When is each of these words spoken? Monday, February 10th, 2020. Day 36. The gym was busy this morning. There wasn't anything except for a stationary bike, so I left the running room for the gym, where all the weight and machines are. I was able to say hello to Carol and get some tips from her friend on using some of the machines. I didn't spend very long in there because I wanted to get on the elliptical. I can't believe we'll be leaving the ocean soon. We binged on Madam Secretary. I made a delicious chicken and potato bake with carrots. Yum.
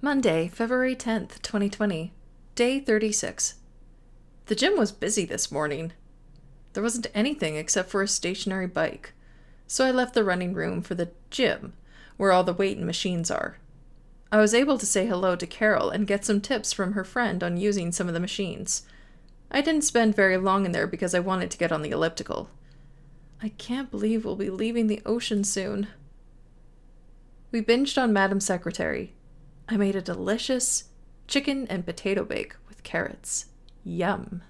Monday, 0.00 0.48
February 0.48 0.96
10th, 0.96 1.42
2020. 1.42 2.14
Day 2.54 2.80
36. 2.80 3.56
The 4.46 4.54
gym 4.54 4.78
was 4.78 4.92
busy 4.92 5.26
this 5.26 5.52
morning. 5.52 5.92
There 6.72 6.82
wasn't 6.82 7.08
anything 7.14 7.56
except 7.56 7.90
for 7.90 8.00
a 8.00 8.08
stationary 8.08 8.66
bike, 8.66 9.12
so 9.66 9.84
I 9.84 9.90
left 9.90 10.14
the 10.14 10.24
running 10.24 10.54
room 10.54 10.80
for 10.80 10.94
the 10.94 11.10
gym, 11.28 11.74
where 12.16 12.32
all 12.32 12.44
the 12.44 12.54
weight 12.54 12.78
and 12.78 12.86
machines 12.86 13.30
are. 13.30 13.58
I 14.30 14.38
was 14.38 14.54
able 14.54 14.78
to 14.78 14.86
say 14.86 15.04
hello 15.04 15.36
to 15.36 15.46
Carol 15.46 15.90
and 15.90 16.06
get 16.06 16.24
some 16.24 16.40
tips 16.40 16.72
from 16.72 16.94
her 16.94 17.04
friend 17.04 17.44
on 17.44 17.58
using 17.58 17.92
some 17.92 18.08
of 18.08 18.14
the 18.14 18.20
machines. 18.20 18.86
I 19.54 19.60
didn't 19.60 19.84
spend 19.84 20.16
very 20.16 20.38
long 20.38 20.64
in 20.64 20.72
there 20.72 20.86
because 20.86 21.14
I 21.14 21.20
wanted 21.20 21.50
to 21.50 21.58
get 21.58 21.70
on 21.70 21.82
the 21.82 21.90
elliptical. 21.90 22.48
I 23.42 23.50
can't 23.50 23.90
believe 23.90 24.24
we'll 24.24 24.34
be 24.34 24.48
leaving 24.48 24.86
the 24.86 25.02
ocean 25.04 25.44
soon. 25.44 25.88
We 27.50 27.60
binged 27.60 28.00
on 28.00 28.14
Madam 28.14 28.40
Secretary. 28.40 29.12
I 29.68 29.76
made 29.76 29.94
a 29.94 30.00
delicious 30.00 30.84
chicken 31.28 31.66
and 31.68 31.84
potato 31.84 32.24
bake 32.24 32.56
with 32.66 32.82
carrots. 32.82 33.46
Yum. 33.84 34.42